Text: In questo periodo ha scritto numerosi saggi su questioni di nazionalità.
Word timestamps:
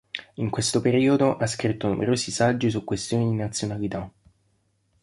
In 0.37 0.49
questo 0.49 0.81
periodo 0.81 1.37
ha 1.37 1.45
scritto 1.45 1.87
numerosi 1.87 2.31
saggi 2.31 2.71
su 2.71 2.83
questioni 2.83 3.29
di 3.29 3.35
nazionalità. 3.35 4.11